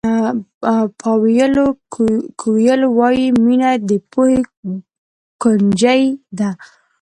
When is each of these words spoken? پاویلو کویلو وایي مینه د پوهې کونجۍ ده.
پاویلو 0.99 1.65
کویلو 2.41 2.87
وایي 2.97 3.27
مینه 3.45 3.71
د 3.89 3.91
پوهې 4.11 4.39
کونجۍ 5.41 6.03
ده. 6.37 6.49